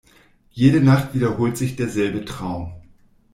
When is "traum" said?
2.25-2.73